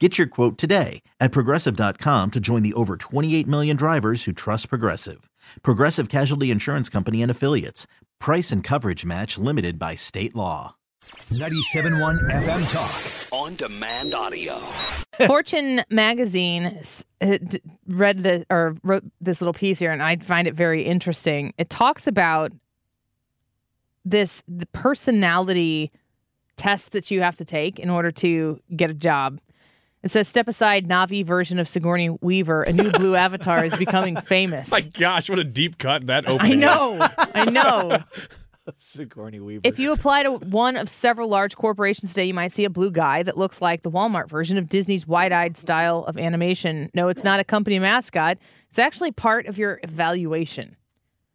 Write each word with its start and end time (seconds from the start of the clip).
Get 0.00 0.18
your 0.18 0.26
quote 0.26 0.58
today 0.58 1.02
at 1.20 1.30
progressive.com 1.30 2.32
to 2.32 2.40
join 2.40 2.64
the 2.64 2.72
over 2.74 2.96
28 2.96 3.46
million 3.46 3.76
drivers 3.76 4.24
who 4.24 4.32
trust 4.32 4.68
Progressive. 4.68 5.30
Progressive 5.62 6.08
Casualty 6.08 6.50
Insurance 6.50 6.88
Company 6.88 7.22
and 7.22 7.30
Affiliates. 7.30 7.86
Price 8.18 8.50
and 8.50 8.64
coverage 8.64 9.04
match 9.04 9.38
limited 9.38 9.78
by 9.78 9.94
state 9.94 10.34
law. 10.34 10.74
97.1 11.04 12.28
FM 12.28 12.72
Talk. 12.72 13.32
On 13.32 13.54
demand 13.54 14.14
audio. 14.14 14.58
Fortune 15.28 15.84
magazine 15.90 16.80
uh, 17.20 17.38
read 17.86 18.18
the 18.18 18.44
or 18.50 18.76
wrote 18.82 19.04
this 19.20 19.40
little 19.40 19.54
piece 19.54 19.78
here 19.78 19.92
and 19.92 20.02
I 20.02 20.16
find 20.16 20.48
it 20.48 20.54
very 20.54 20.82
interesting. 20.82 21.54
It 21.56 21.70
talks 21.70 22.08
about 22.08 22.50
this 24.04 24.42
the 24.48 24.66
personality 24.66 25.92
test 26.56 26.92
that 26.92 27.12
you 27.12 27.20
have 27.20 27.36
to 27.36 27.44
take 27.44 27.78
in 27.78 27.90
order 27.90 28.10
to 28.10 28.58
get 28.74 28.90
a 28.90 28.94
job. 28.94 29.40
It 30.04 30.10
says, 30.10 30.28
"Step 30.28 30.48
aside, 30.48 30.86
Na'vi 30.86 31.24
version 31.24 31.58
of 31.58 31.66
Sigourney 31.66 32.10
Weaver. 32.10 32.62
A 32.62 32.72
new 32.74 32.90
blue 32.90 33.14
avatar 33.14 33.64
is 33.64 33.74
becoming 33.74 34.16
famous." 34.26 34.70
My 34.70 34.82
gosh, 34.82 35.30
what 35.30 35.38
a 35.38 35.44
deep 35.44 35.78
cut 35.78 36.06
that 36.08 36.28
opening! 36.28 36.62
I 36.62 36.66
know, 36.66 37.08
I 37.34 37.44
know. 37.50 37.98
Sigourney 38.78 39.40
Weaver. 39.40 39.62
If 39.64 39.78
you 39.78 39.92
apply 39.92 40.22
to 40.24 40.32
one 40.32 40.76
of 40.76 40.90
several 40.90 41.28
large 41.28 41.56
corporations 41.56 42.12
today, 42.12 42.26
you 42.26 42.34
might 42.34 42.52
see 42.52 42.66
a 42.66 42.70
blue 42.70 42.90
guy 42.90 43.22
that 43.22 43.38
looks 43.38 43.62
like 43.62 43.82
the 43.82 43.90
Walmart 43.90 44.28
version 44.28 44.58
of 44.58 44.68
Disney's 44.68 45.06
wide-eyed 45.06 45.56
style 45.56 46.04
of 46.04 46.18
animation. 46.18 46.90
No, 46.94 47.08
it's 47.08 47.24
not 47.24 47.40
a 47.40 47.44
company 47.44 47.78
mascot. 47.78 48.38
It's 48.68 48.78
actually 48.78 49.10
part 49.10 49.46
of 49.46 49.58
your 49.58 49.80
evaluation. 49.82 50.76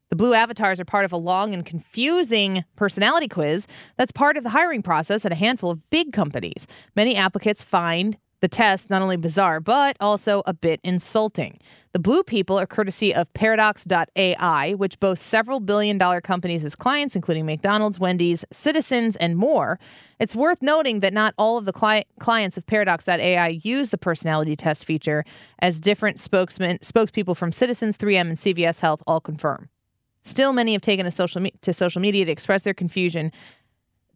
The 0.09 0.15
blue 0.15 0.33
avatars 0.33 0.79
are 0.79 0.85
part 0.85 1.05
of 1.05 1.11
a 1.11 1.17
long 1.17 1.53
and 1.53 1.63
confusing 1.65 2.65
personality 2.75 3.27
quiz 3.27 3.67
that's 3.95 4.11
part 4.11 4.37
of 4.37 4.43
the 4.43 4.49
hiring 4.49 4.81
process 4.81 5.23
at 5.25 5.31
a 5.31 5.35
handful 5.35 5.69
of 5.69 5.87
big 5.91 6.13
companies. 6.13 6.65
Many 6.95 7.15
applicants 7.15 7.61
find 7.61 8.17
the 8.41 8.47
test 8.47 8.89
not 8.89 9.01
only 9.01 9.17
bizarre, 9.17 9.59
but 9.59 9.97
also 9.99 10.43
a 10.45 10.53
bit 10.53 10.79
insulting. 10.83 11.59
The 11.91 11.99
blue 11.99 12.23
people 12.23 12.59
are 12.59 12.67
courtesy 12.67 13.13
of 13.13 13.33
Paradox.ai, 13.33 14.73
which 14.75 14.99
boasts 14.99 15.25
several 15.25 15.59
billion 15.59 15.97
dollar 15.97 16.21
companies 16.21 16.63
as 16.63 16.75
clients, 16.75 17.15
including 17.15 17.45
McDonald's, 17.45 17.99
Wendy's, 17.99 18.45
Citizens, 18.51 19.15
and 19.15 19.35
more. 19.35 19.79
It's 20.19 20.35
worth 20.35 20.61
noting 20.61 20.99
that 20.99 21.13
not 21.13 21.33
all 21.37 21.57
of 21.57 21.65
the 21.65 21.73
cli- 21.73 22.05
clients 22.19 22.57
of 22.57 22.65
Paradox.ai 22.67 23.59
use 23.63 23.89
the 23.89 23.97
personality 23.97 24.55
test 24.55 24.85
feature, 24.85 25.25
as 25.59 25.79
different 25.79 26.19
spokesmen, 26.19 26.77
spokespeople 26.79 27.35
from 27.35 27.51
Citizens, 27.51 27.97
3M, 27.97 28.21
and 28.21 28.37
CVS 28.37 28.81
Health 28.81 29.01
all 29.07 29.19
confirm. 29.19 29.69
Still, 30.23 30.53
many 30.53 30.73
have 30.73 30.81
taken 30.81 31.09
social, 31.09 31.41
me- 31.41 31.53
to 31.61 31.73
social 31.73 32.01
media 32.01 32.25
to 32.25 32.31
express 32.31 32.63
their 32.63 32.73
confusion 32.73 33.31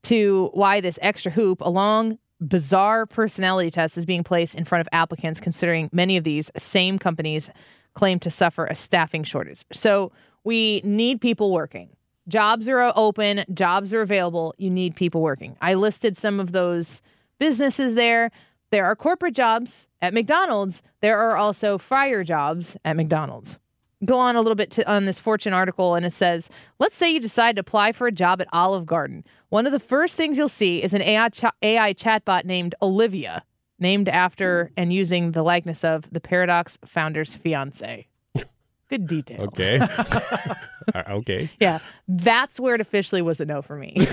to 0.03 0.50
why 0.53 0.81
this 0.81 1.00
extra 1.02 1.31
hoop, 1.31 1.62
along 1.62 2.19
bizarre 2.48 3.06
personality 3.06 3.72
test 3.72 3.98
is 3.98 4.06
being 4.06 4.24
placed 4.24 4.56
in 4.56 4.66
front 4.66 4.81
of 4.81 4.88
applicants, 4.92 5.40
considering 5.40 5.90
many 5.92 6.18
of 6.18 6.24
these 6.24 6.52
same 6.58 7.00
companies 7.00 7.50
claim 7.94 8.20
to 8.20 8.30
suffer 8.30 8.66
a 8.66 8.76
staffing 8.76 9.24
shortage. 9.24 9.64
So 9.72 10.12
we 10.44 10.81
need 10.84 11.22
people 11.22 11.52
working. 11.52 11.90
Jobs 12.28 12.68
are 12.68 12.94
open, 12.96 13.44
jobs 13.54 13.94
are 13.94 14.02
available. 14.02 14.54
You 14.58 14.70
need 14.70 14.96
people 14.96 15.22
working. 15.22 15.58
I 15.62 15.74
listed 15.74 16.16
some 16.16 16.40
of 16.40 16.52
those 16.52 17.02
businesses 17.38 17.96
there. 17.96 18.31
There 18.72 18.86
are 18.86 18.96
corporate 18.96 19.36
jobs 19.36 19.88
at 20.02 20.14
McDonald's. 20.14 20.81
There 21.02 21.20
are 21.20 21.36
also 21.36 21.78
fryer 21.78 22.24
jobs 22.24 22.78
at 22.86 22.96
McDonald's 22.96 23.60
go 24.06 24.18
on 24.18 24.36
a 24.36 24.41
little 24.41 24.56
bit 24.56 24.72
to, 24.72 24.91
on 24.91 25.06
this 25.06 25.19
Fortune 25.19 25.53
article, 25.53 25.96
and 25.96 26.06
it 26.06 26.12
says, 26.12 26.50
let's 26.80 26.96
say 26.96 27.12
you 27.12 27.19
decide 27.19 27.56
to 27.56 27.62
apply 27.62 27.91
for 27.91 28.08
a 28.08 28.12
job 28.12 28.41
at 28.41 28.47
Olive 28.53 28.86
Garden. 28.86 29.24
One 29.50 29.66
of 29.66 29.72
the 29.72 29.80
first 29.80 30.18
things 30.18 30.38
you'll 30.38 30.50
see 30.50 30.81
is 30.81 30.94
an 30.94 31.02
AI, 31.02 31.30
ch- 31.30 31.46
AI 31.62 31.94
chatbot 31.94 32.46
named 32.46 32.75
Olivia, 32.81 33.44
named 33.80 34.09
after 34.09 34.72
and 34.78 34.94
using 34.94 35.31
the 35.31 35.44
likeness 35.44 35.84
of 35.84 36.09
the 36.12 36.19
Paradox 36.19 36.78
founder's 36.86 37.34
fiance. 37.34 38.08
Good 38.90 39.08
detail. 39.08 39.42
Okay. 39.42 39.80
uh, 40.94 41.03
okay. 41.09 41.50
Yeah, 41.59 41.80
that's 42.08 42.59
where 42.59 42.75
it 42.75 42.81
officially 42.81 43.24
was 43.24 43.42
a 43.42 43.46
no 43.46 43.63
for 43.63 43.75
me. 43.75 43.96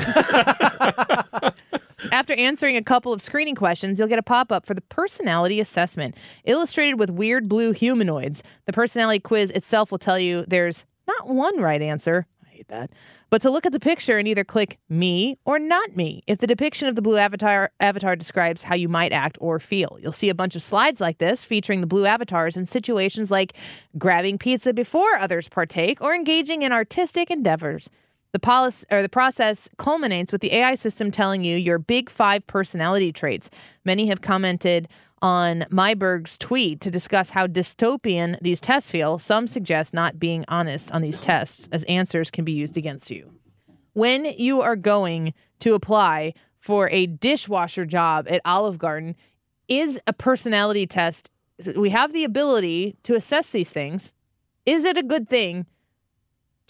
After 2.21 2.35
answering 2.35 2.77
a 2.77 2.83
couple 2.83 3.15
of 3.15 3.23
screening 3.23 3.55
questions, 3.55 3.99
you'll 3.99 4.07
get 4.07 4.19
a 4.19 4.23
pop 4.23 4.53
up 4.53 4.67
for 4.67 4.75
the 4.75 4.83
personality 4.83 5.59
assessment, 5.59 6.19
illustrated 6.45 6.99
with 6.99 7.09
weird 7.09 7.49
blue 7.49 7.73
humanoids. 7.73 8.43
The 8.67 8.75
personality 8.75 9.21
quiz 9.21 9.51
itself 9.53 9.91
will 9.91 9.99
tell 9.99 10.19
you 10.19 10.45
there's 10.47 10.85
not 11.09 11.29
one 11.29 11.59
right 11.63 11.81
answer. 11.81 12.27
I 12.45 12.49
hate 12.51 12.69
that. 12.69 12.91
But 13.31 13.41
to 13.41 13.51
look 13.51 13.65
at 13.65 13.73
the 13.73 13.81
picture 13.81 14.19
and 14.19 14.29
either 14.29 14.45
click 14.45 14.79
me 14.91 15.39
or 15.47 15.59
not 15.59 15.97
me 15.97 16.23
if 16.27 16.41
the 16.41 16.47
depiction 16.47 16.89
of 16.89 16.95
the 16.95 17.01
blue 17.01 17.17
avatar 17.17 17.71
avatar 17.81 18.17
describes 18.17 18.65
how 18.65 18.75
you 18.75 18.91
might 18.91 19.15
act 19.15 19.39
or 19.41 19.59
feel. 19.59 19.97
You'll 19.99 20.13
see 20.13 20.29
a 20.29 20.35
bunch 20.35 20.55
of 20.55 20.63
slides 20.63 21.01
like 21.01 21.17
this 21.17 21.43
featuring 21.43 21.81
the 21.81 21.87
blue 21.87 22.05
avatars 22.05 22.59
in 22.59 22.67
situations 22.67 23.31
like 23.31 23.55
grabbing 23.97 24.37
pizza 24.37 24.75
before 24.75 25.15
others 25.15 25.49
partake 25.49 26.03
or 26.03 26.15
engaging 26.15 26.61
in 26.61 26.71
artistic 26.71 27.31
endeavors. 27.31 27.89
The 28.33 28.39
policy 28.39 28.87
or 28.91 29.03
the 29.03 29.09
process 29.09 29.69
culminates 29.77 30.31
with 30.31 30.41
the 30.41 30.53
AI 30.53 30.75
system 30.75 31.11
telling 31.11 31.45
you 31.45 31.57
your 31.57 31.79
big 31.79 32.09
five 32.09 32.47
personality 32.47 33.13
traits. 33.13 33.51
Many 33.85 34.07
have 34.07 34.21
commented 34.21 34.89
on 35.23 35.67
Maiberg's 35.71 36.39
tweet 36.39 36.81
to 36.81 36.91
discuss 36.91 37.31
how 37.31 37.47
dystopian 37.47 38.39
these 38.41 38.61
tests 38.61 38.91
feel. 38.91 39.19
Some 39.19 39.47
suggest 39.47 39.93
not 39.93 40.19
being 40.19 40.45
honest 40.49 40.91
on 40.93 41.03
these 41.03 41.19
tests, 41.19 41.69
as 41.73 41.83
answers 41.85 42.31
can 42.31 42.45
be 42.45 42.53
used 42.53 42.77
against 42.77 43.11
you. 43.11 43.33
When 43.93 44.25
you 44.25 44.63
are 44.63 44.77
going 44.77 45.35
to 45.59 45.75
apply 45.75 46.35
for 46.59 46.89
a 46.91 47.07
dishwasher 47.07 47.85
job 47.85 48.27
at 48.31 48.41
Olive 48.45 48.79
Garden, 48.79 49.17
is 49.69 50.01
a 50.07 50.13
personality 50.13 50.87
test. 50.87 51.31
We 51.77 51.91
have 51.91 52.13
the 52.13 52.25
ability 52.25 52.97
to 53.05 53.15
assess 53.15 53.51
these 53.51 53.71
things. 53.71 54.13
Is 54.67 54.85
it 54.85 54.99
a 54.99 55.03
good 55.03 55.29
thing? 55.29 55.67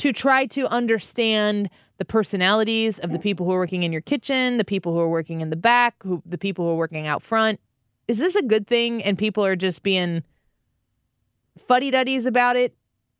To 0.00 0.14
try 0.14 0.46
to 0.46 0.66
understand 0.68 1.68
the 1.98 2.06
personalities 2.06 2.98
of 3.00 3.12
the 3.12 3.18
people 3.18 3.44
who 3.44 3.52
are 3.52 3.58
working 3.58 3.82
in 3.82 3.92
your 3.92 4.00
kitchen, 4.00 4.56
the 4.56 4.64
people 4.64 4.94
who 4.94 4.98
are 4.98 5.08
working 5.10 5.42
in 5.42 5.50
the 5.50 5.56
back, 5.56 5.94
who 6.02 6.22
the 6.24 6.38
people 6.38 6.64
who 6.64 6.70
are 6.70 6.76
working 6.76 7.06
out 7.06 7.22
front. 7.22 7.60
Is 8.08 8.18
this 8.18 8.34
a 8.34 8.40
good 8.40 8.66
thing 8.66 9.02
and 9.02 9.18
people 9.18 9.44
are 9.44 9.56
just 9.56 9.82
being 9.82 10.22
fuddy 11.58 11.90
duddies 11.90 12.24
about 12.24 12.56
it? 12.56 12.74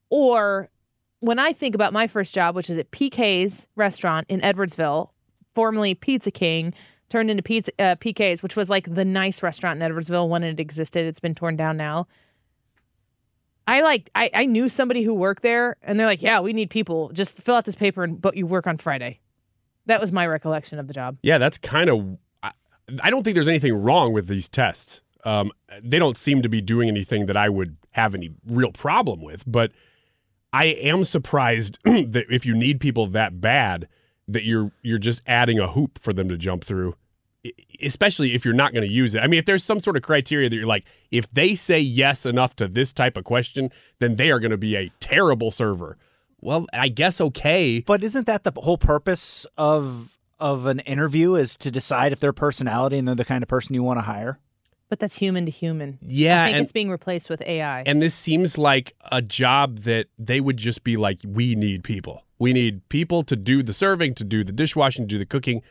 Or 0.08 0.70
when 1.18 1.38
I 1.38 1.52
think 1.52 1.74
about 1.74 1.92
my 1.92 2.06
first 2.06 2.34
job, 2.34 2.56
which 2.56 2.70
is 2.70 2.78
at 2.78 2.90
PK's 2.92 3.68
restaurant 3.76 4.24
in 4.30 4.40
Edwardsville, 4.40 5.10
formerly 5.54 5.94
Pizza 5.94 6.30
King, 6.30 6.72
turned 7.10 7.30
into 7.30 7.42
Pizza 7.42 7.72
uh, 7.78 7.96
PK's, 7.96 8.42
which 8.42 8.56
was 8.56 8.70
like 8.70 8.94
the 8.94 9.04
nice 9.04 9.42
restaurant 9.42 9.82
in 9.82 9.92
Edwardsville 9.92 10.30
when 10.30 10.42
it 10.42 10.58
existed. 10.58 11.04
It's 11.04 11.20
been 11.20 11.34
torn 11.34 11.56
down 11.56 11.76
now. 11.76 12.06
I 13.70 13.82
like 13.82 14.10
I, 14.16 14.30
I 14.34 14.46
knew 14.46 14.68
somebody 14.68 15.04
who 15.04 15.14
worked 15.14 15.44
there 15.44 15.76
and 15.82 15.98
they're 15.98 16.06
like, 16.06 16.22
Yeah, 16.22 16.40
we 16.40 16.52
need 16.52 16.70
people. 16.70 17.10
Just 17.10 17.38
fill 17.38 17.54
out 17.54 17.64
this 17.64 17.76
paper 17.76 18.02
and 18.02 18.20
but 18.20 18.36
you 18.36 18.44
work 18.44 18.66
on 18.66 18.76
Friday. 18.76 19.20
That 19.86 20.00
was 20.00 20.10
my 20.10 20.26
recollection 20.26 20.80
of 20.80 20.88
the 20.88 20.92
job. 20.92 21.18
Yeah, 21.22 21.38
that's 21.38 21.56
kind 21.56 21.88
of 21.88 22.18
I, 22.42 22.50
I 23.02 23.10
don't 23.10 23.22
think 23.22 23.34
there's 23.34 23.48
anything 23.48 23.74
wrong 23.74 24.12
with 24.12 24.26
these 24.26 24.48
tests. 24.48 25.02
Um, 25.22 25.52
they 25.82 26.00
don't 26.00 26.16
seem 26.16 26.42
to 26.42 26.48
be 26.48 26.60
doing 26.60 26.88
anything 26.88 27.26
that 27.26 27.36
I 27.36 27.48
would 27.48 27.76
have 27.92 28.14
any 28.14 28.30
real 28.44 28.72
problem 28.72 29.22
with, 29.22 29.44
but 29.46 29.70
I 30.52 30.64
am 30.64 31.04
surprised 31.04 31.78
that 31.84 32.24
if 32.28 32.44
you 32.44 32.56
need 32.56 32.80
people 32.80 33.06
that 33.08 33.40
bad, 33.40 33.86
that 34.26 34.44
you're 34.44 34.72
you're 34.82 34.98
just 34.98 35.22
adding 35.28 35.60
a 35.60 35.68
hoop 35.68 35.96
for 36.00 36.12
them 36.12 36.28
to 36.28 36.36
jump 36.36 36.64
through. 36.64 36.96
Especially 37.82 38.34
if 38.34 38.44
you're 38.44 38.54
not 38.54 38.72
going 38.72 38.86
to 38.86 38.92
use 38.92 39.14
it. 39.14 39.20
I 39.20 39.26
mean, 39.26 39.38
if 39.38 39.46
there's 39.46 39.64
some 39.64 39.80
sort 39.80 39.96
of 39.96 40.02
criteria 40.02 40.48
that 40.48 40.56
you're 40.56 40.66
like, 40.66 40.84
if 41.10 41.30
they 41.32 41.54
say 41.54 41.80
yes 41.80 42.26
enough 42.26 42.54
to 42.56 42.68
this 42.68 42.92
type 42.92 43.16
of 43.16 43.24
question, 43.24 43.70
then 43.98 44.16
they 44.16 44.30
are 44.30 44.38
going 44.38 44.50
to 44.50 44.58
be 44.58 44.76
a 44.76 44.90
terrible 45.00 45.50
server. 45.50 45.96
Well, 46.40 46.66
I 46.72 46.88
guess 46.88 47.20
okay. 47.20 47.80
But 47.80 48.02
isn't 48.02 48.26
that 48.26 48.44
the 48.44 48.52
whole 48.56 48.78
purpose 48.78 49.46
of 49.56 50.16
of 50.38 50.64
an 50.64 50.80
interview 50.80 51.34
is 51.34 51.54
to 51.58 51.70
decide 51.70 52.12
if 52.12 52.20
their 52.20 52.32
personality 52.32 52.96
and 52.96 53.06
they're 53.06 53.14
the 53.14 53.26
kind 53.26 53.42
of 53.42 53.48
person 53.48 53.74
you 53.74 53.82
want 53.82 53.98
to 53.98 54.02
hire? 54.02 54.38
But 54.88 54.98
that's 54.98 55.14
human 55.16 55.44
to 55.44 55.50
human. 55.52 55.98
Yeah, 56.02 56.42
I 56.42 56.46
think 56.46 56.56
and- 56.56 56.62
it's 56.64 56.72
being 56.72 56.90
replaced 56.90 57.30
with 57.30 57.42
AI. 57.42 57.82
And 57.82 58.00
this 58.02 58.14
seems 58.14 58.58
like 58.58 58.94
a 59.12 59.22
job 59.22 59.80
that 59.80 60.06
they 60.18 60.40
would 60.40 60.56
just 60.56 60.82
be 60.82 60.96
like, 60.96 61.20
we 61.26 61.54
need 61.54 61.84
people. 61.84 62.24
We 62.38 62.52
need 62.54 62.88
people 62.88 63.22
to 63.24 63.36
do 63.36 63.62
the 63.62 63.74
serving, 63.74 64.14
to 64.14 64.24
do 64.24 64.42
the 64.42 64.52
dishwashing, 64.52 65.04
to 65.04 65.14
do 65.14 65.18
the 65.18 65.26
cooking. 65.26 65.62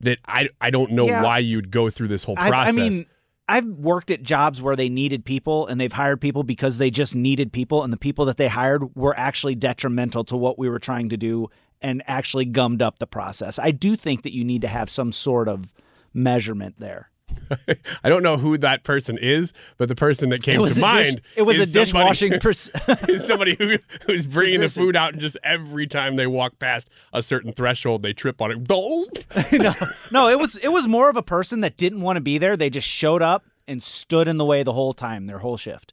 That 0.00 0.18
I 0.26 0.48
I 0.60 0.70
don't 0.70 0.92
know 0.92 1.06
Yeah. 1.06 1.22
why 1.22 1.38
you'd 1.38 1.70
go 1.70 1.88
through 1.90 2.08
this 2.08 2.24
whole 2.24 2.34
I, 2.38 2.48
process. 2.50 2.74
I 2.74 2.76
mean, 2.76 3.06
I've 3.48 3.66
worked 3.66 4.10
at 4.10 4.22
jobs 4.22 4.60
where 4.60 4.76
they 4.76 4.88
needed 4.88 5.24
people 5.24 5.66
and 5.66 5.80
they've 5.80 5.92
hired 5.92 6.20
people 6.20 6.42
because 6.42 6.78
they 6.78 6.90
just 6.90 7.14
needed 7.14 7.52
people, 7.52 7.82
and 7.82 7.92
the 7.92 7.96
people 7.96 8.24
that 8.26 8.36
they 8.36 8.48
hired 8.48 8.94
were 8.96 9.16
actually 9.18 9.54
detrimental 9.54 10.24
to 10.24 10.36
what 10.36 10.58
we 10.58 10.68
were 10.68 10.78
trying 10.80 11.08
to 11.10 11.16
do 11.16 11.48
and 11.80 12.02
actually 12.06 12.44
gummed 12.44 12.82
up 12.82 12.98
the 12.98 13.06
process. 13.06 13.58
I 13.58 13.70
do 13.70 13.96
think 13.96 14.22
that 14.22 14.34
you 14.34 14.44
need 14.44 14.62
to 14.62 14.68
have 14.68 14.90
some 14.90 15.12
sort 15.12 15.48
of 15.48 15.72
measurement 16.12 16.76
there. 16.78 17.10
I 18.04 18.08
don't 18.08 18.22
know 18.22 18.36
who 18.36 18.58
that 18.58 18.82
person 18.84 19.18
is, 19.20 19.52
but 19.78 19.88
the 19.88 19.94
person 19.94 20.30
that 20.30 20.42
came 20.42 20.56
to 20.58 20.64
a 20.64 20.68
dish- 20.68 20.78
mind. 20.78 21.20
it 21.36 21.42
was 21.42 21.58
a 21.58 21.62
is 21.62 21.72
somebody- 21.72 21.84
dishwashing 22.10 22.40
person. 22.40 22.74
is 23.08 23.26
somebody 23.26 23.54
who 23.56 23.78
who's 24.06 24.26
bringing 24.26 24.60
the 24.60 24.68
food 24.68 24.96
out 24.96 25.12
and 25.12 25.20
just 25.20 25.36
every 25.44 25.86
time 25.86 26.16
they 26.16 26.26
walk 26.26 26.58
past 26.58 26.90
a 27.12 27.22
certain 27.22 27.52
threshold, 27.52 28.02
they 28.02 28.12
trip 28.12 28.40
on 28.40 28.50
it. 28.50 28.68
No, 28.68 29.74
no, 30.10 30.28
it 30.28 30.38
was 30.38 30.56
it 30.56 30.68
was 30.68 30.86
more 30.86 31.08
of 31.08 31.16
a 31.16 31.22
person 31.22 31.60
that 31.60 31.76
didn't 31.76 32.00
want 32.00 32.16
to 32.16 32.20
be 32.20 32.38
there. 32.38 32.56
They 32.56 32.70
just 32.70 32.88
showed 32.88 33.22
up 33.22 33.44
and 33.68 33.82
stood 33.82 34.28
in 34.28 34.36
the 34.38 34.44
way 34.44 34.62
the 34.62 34.72
whole 34.72 34.92
time, 34.94 35.26
their 35.26 35.38
whole 35.38 35.56
shift. 35.56 35.92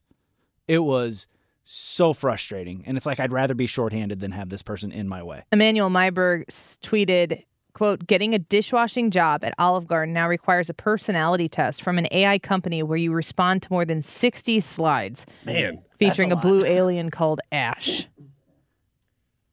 It 0.67 0.79
was 0.79 1.27
so 1.63 2.13
frustrating, 2.13 2.83
and 2.85 2.97
it's 2.97 3.05
like 3.05 3.19
I'd 3.19 3.31
rather 3.31 3.53
be 3.53 3.67
shorthanded 3.67 4.19
than 4.19 4.31
have 4.31 4.49
this 4.49 4.61
person 4.61 4.91
in 4.91 5.07
my 5.07 5.23
way. 5.23 5.43
Emanuel 5.51 5.89
Maiberg 5.89 6.43
s- 6.49 6.77
tweeted, 6.81 7.43
quote, 7.73 8.05
getting 8.07 8.33
a 8.33 8.39
dishwashing 8.39 9.11
job 9.11 9.43
at 9.43 9.53
Olive 9.57 9.87
Garden 9.87 10.13
now 10.13 10.27
requires 10.27 10.69
a 10.69 10.73
personality 10.73 11.49
test 11.49 11.81
from 11.81 11.97
an 11.97 12.07
AI 12.11 12.37
company 12.39 12.83
where 12.83 12.97
you 12.97 13.11
respond 13.11 13.61
to 13.63 13.67
more 13.71 13.85
than 13.85 14.01
60 14.01 14.59
slides 14.59 15.25
Man, 15.45 15.81
featuring 15.97 16.31
a, 16.31 16.35
blue 16.35 16.63
alien 16.65 17.09
called 17.09 17.41
Ash. 17.51 18.07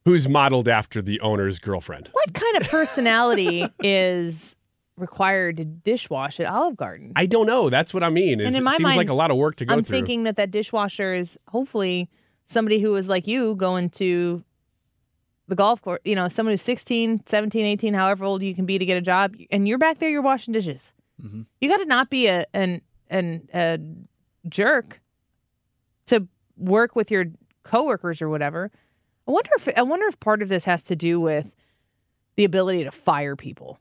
who's 0.04 0.28
modeled 0.28 0.68
after 0.68 1.00
the 1.02 1.20
owner's 1.20 1.58
girlfriend? 1.58 2.08
What 2.12 2.34
kind 2.34 2.56
of 2.58 2.68
personality 2.68 3.66
is 3.82 4.56
required 4.96 5.56
to 5.58 5.64
dishwash 5.64 6.40
at 6.40 6.46
Olive 6.46 6.76
Garden? 6.76 7.12
I 7.16 7.26
don't 7.26 7.46
know. 7.46 7.70
That's 7.70 7.94
what 7.94 8.02
I 8.02 8.10
mean. 8.10 8.40
Is 8.40 8.46
And 8.48 8.56
in 8.56 8.66
it 8.66 8.70
seems 8.70 8.80
mind, 8.82 8.96
like 8.96 9.08
a 9.08 9.14
lot 9.14 9.30
of 9.30 9.36
work 9.36 9.56
to 9.56 9.64
go 9.64 9.74
through. 9.74 9.78
I'm 9.78 9.84
thinking 9.84 10.24
that 10.24 10.36
that 10.36 10.50
dishwasher 10.50 11.14
is 11.14 11.38
hopefully 11.48 12.08
somebody 12.46 12.80
who 12.80 12.94
is 12.96 13.08
like 13.08 13.26
you 13.26 13.54
going 13.54 13.88
to 13.90 14.44
the 15.50 15.56
golf 15.56 15.82
course, 15.82 16.00
you 16.04 16.14
know, 16.14 16.28
someone 16.28 16.52
who's 16.52 16.62
16, 16.62 17.24
17, 17.26 17.66
18, 17.66 17.92
however 17.92 18.24
old 18.24 18.42
you 18.42 18.54
can 18.54 18.64
be 18.64 18.78
to 18.78 18.86
get 18.86 18.96
a 18.96 19.02
job, 19.02 19.34
and 19.50 19.68
you're 19.68 19.78
back 19.78 19.98
there, 19.98 20.08
you're 20.08 20.22
washing 20.22 20.52
dishes. 20.52 20.94
Mm-hmm. 21.22 21.42
You 21.60 21.68
got 21.68 21.78
to 21.78 21.84
not 21.84 22.08
be 22.08 22.28
a 22.28 22.46
an 22.54 22.80
an 23.10 23.48
a 23.52 23.78
jerk 24.48 25.00
to 26.06 26.26
work 26.56 26.96
with 26.96 27.10
your 27.10 27.26
coworkers 27.62 28.22
or 28.22 28.28
whatever. 28.30 28.70
I 29.28 29.32
wonder 29.32 29.50
if 29.56 29.68
I 29.76 29.82
wonder 29.82 30.06
if 30.06 30.18
part 30.20 30.40
of 30.40 30.48
this 30.48 30.64
has 30.64 30.84
to 30.84 30.96
do 30.96 31.20
with 31.20 31.54
the 32.36 32.44
ability 32.44 32.84
to 32.84 32.90
fire 32.90 33.36
people. 33.36 33.78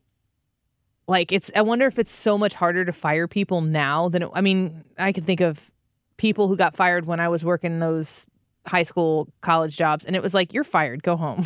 Like 1.07 1.31
it's 1.31 1.50
I 1.56 1.62
wonder 1.62 1.86
if 1.86 1.98
it's 1.98 2.12
so 2.12 2.38
much 2.38 2.56
harder 2.56 2.83
to 2.83 2.92
fire 2.92 3.27
people 3.27 3.62
now 3.62 4.10
than 4.10 4.24
it, 4.24 4.30
I 4.33 4.42
mean, 4.42 4.83
I 4.98 5.12
can 5.12 5.24
think 5.24 5.39
of 5.39 5.72
people 6.18 6.48
who 6.48 6.57
got 6.57 6.75
fired 6.75 7.06
when 7.06 7.19
I 7.19 7.30
was 7.30 7.45
working 7.45 7.80
those 7.80 8.25
high 8.69 8.83
school 8.83 9.27
college 9.42 9.75
jobs 9.75 10.06
and 10.06 10.16
it 10.16 10.24
was 10.24 10.33
like 10.33 10.54
you're 10.54 10.63
fired, 10.63 11.04
go 11.04 11.18
home. 11.18 11.44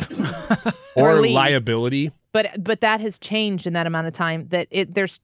or 0.96 1.18
or 1.18 1.26
liability. 1.26 2.12
but 2.32 2.62
but 2.62 2.80
that 2.80 3.00
has 3.00 3.18
changed 3.18 3.66
in 3.66 3.72
that 3.72 3.86
amount 3.86 4.06
of 4.06 4.12
time 4.12 4.46
that 4.48 4.68
it 4.70 4.94
there's 4.94 5.20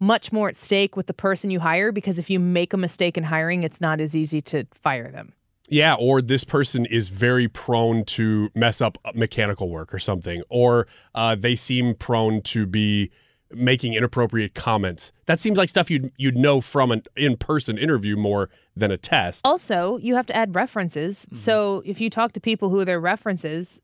much 0.00 0.32
more 0.32 0.48
at 0.48 0.56
stake 0.56 0.96
with 0.96 1.06
the 1.06 1.14
person 1.14 1.50
you 1.50 1.60
hire 1.60 1.92
because 1.92 2.18
if 2.18 2.28
you 2.28 2.40
make 2.40 2.72
a 2.72 2.76
mistake 2.76 3.16
in 3.16 3.22
hiring, 3.22 3.62
it's 3.62 3.80
not 3.80 4.00
as 4.00 4.16
easy 4.16 4.40
to 4.40 4.66
fire 4.74 5.10
them. 5.12 5.32
Yeah, 5.68 5.94
or 5.94 6.20
this 6.20 6.42
person 6.42 6.84
is 6.86 7.08
very 7.08 7.46
prone 7.48 8.04
to 8.06 8.50
mess 8.54 8.80
up 8.80 8.98
mechanical 9.14 9.70
work 9.70 9.94
or 9.94 9.98
something, 10.00 10.42
or 10.48 10.88
uh, 11.14 11.36
they 11.36 11.54
seem 11.54 11.94
prone 11.94 12.42
to 12.42 12.66
be 12.66 13.10
making 13.54 13.94
inappropriate 13.94 14.54
comments. 14.54 15.12
That 15.26 15.38
seems 15.40 15.58
like 15.58 15.68
stuff 15.68 15.90
you'd 15.90 16.12
you'd 16.16 16.36
know 16.36 16.60
from 16.60 16.90
an 16.92 17.02
in-person 17.16 17.78
interview 17.78 18.16
more 18.16 18.50
than 18.76 18.90
a 18.90 18.96
test. 18.96 19.46
Also, 19.46 19.98
you 19.98 20.14
have 20.14 20.26
to 20.26 20.36
add 20.36 20.54
references. 20.54 21.26
So 21.32 21.82
if 21.84 22.00
you 22.00 22.08
talk 22.10 22.32
to 22.32 22.40
people 22.40 22.70
who 22.70 22.80
are 22.80 22.84
their 22.84 23.00
references, 23.00 23.80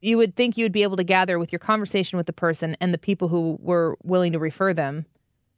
you 0.00 0.16
would 0.16 0.34
think 0.34 0.56
you 0.56 0.64
would 0.64 0.72
be 0.72 0.82
able 0.82 0.96
to 0.96 1.04
gather 1.04 1.38
with 1.38 1.52
your 1.52 1.58
conversation 1.58 2.16
with 2.16 2.26
the 2.26 2.32
person 2.32 2.76
and 2.80 2.92
the 2.92 2.98
people 2.98 3.28
who 3.28 3.58
were 3.60 3.96
willing 4.02 4.32
to 4.32 4.38
refer 4.38 4.72
them. 4.72 5.06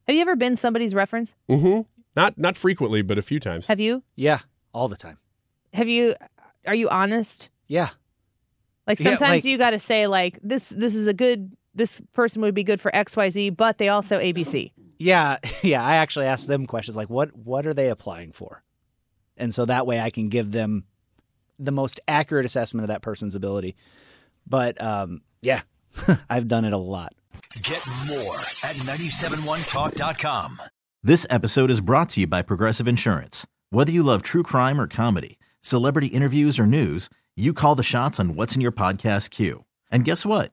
Have 0.06 0.16
you 0.16 0.22
ever 0.22 0.36
been 0.36 0.56
somebody's 0.56 0.94
reference? 0.94 1.34
Mm-hmm. 1.48 1.82
Not 2.16 2.36
not 2.36 2.56
frequently, 2.56 3.02
but 3.02 3.18
a 3.18 3.22
few 3.22 3.38
times. 3.40 3.68
Have 3.68 3.80
you? 3.80 4.02
Yeah, 4.16 4.40
all 4.74 4.88
the 4.88 4.96
time. 4.96 5.18
Have 5.72 5.88
you? 5.88 6.14
Are 6.66 6.74
you 6.74 6.88
honest? 6.88 7.48
Yeah. 7.68 7.90
Like 8.86 8.98
Yeah, 8.98 9.04
sometimes 9.04 9.30
like- 9.30 9.44
you 9.44 9.56
got 9.58 9.70
to 9.70 9.78
say 9.78 10.06
like 10.06 10.38
this. 10.42 10.70
This 10.70 10.94
is 10.94 11.06
a 11.06 11.14
good. 11.14 11.56
This 11.74 12.02
person 12.12 12.42
would 12.42 12.54
be 12.54 12.64
good 12.64 12.80
for 12.80 12.94
X 12.94 13.16
Y 13.16 13.28
Z, 13.30 13.50
but 13.50 13.78
they 13.78 13.88
also 13.88 14.18
ABC. 14.18 14.72
Yeah, 14.98 15.38
yeah. 15.62 15.84
I 15.84 15.96
actually 15.96 16.26
ask 16.26 16.46
them 16.46 16.66
questions 16.66 16.96
like, 16.96 17.10
"What 17.10 17.36
what 17.36 17.66
are 17.66 17.74
they 17.74 17.88
applying 17.88 18.32
for?" 18.32 18.62
And 19.36 19.54
so 19.54 19.64
that 19.64 19.86
way 19.86 20.00
I 20.00 20.10
can 20.10 20.28
give 20.28 20.52
them 20.52 20.84
the 21.58 21.72
most 21.72 22.00
accurate 22.06 22.44
assessment 22.44 22.84
of 22.84 22.88
that 22.88 23.02
person's 23.02 23.34
ability. 23.34 23.76
But 24.46 24.80
um, 24.80 25.22
yeah, 25.40 25.62
I've 26.30 26.48
done 26.48 26.64
it 26.64 26.72
a 26.72 26.78
lot. 26.78 27.14
Get 27.62 27.86
more 28.06 28.34
at 28.64 28.76
971talk.com. 28.76 30.60
This 31.02 31.26
episode 31.30 31.70
is 31.70 31.80
brought 31.80 32.10
to 32.10 32.20
you 32.20 32.26
by 32.26 32.42
Progressive 32.42 32.86
Insurance. 32.86 33.46
Whether 33.70 33.90
you 33.90 34.02
love 34.02 34.22
true 34.22 34.42
crime 34.42 34.80
or 34.80 34.86
comedy, 34.86 35.38
celebrity 35.60 36.08
interviews 36.08 36.58
or 36.58 36.66
news, 36.66 37.08
you 37.36 37.52
call 37.52 37.74
the 37.74 37.82
shots 37.82 38.20
on 38.20 38.34
what's 38.36 38.54
in 38.54 38.60
your 38.60 38.72
podcast 38.72 39.30
queue. 39.30 39.64
And 39.90 40.04
guess 40.04 40.24
what? 40.26 40.52